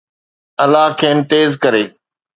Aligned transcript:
الله 0.63 0.85
کين 0.99 1.17
تيز 1.29 1.51
ڪري 1.63 1.83